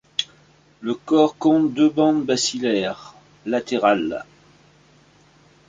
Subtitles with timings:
[0.81, 3.13] Le corps compte deux bandes bacillaires
[3.45, 4.25] latérales.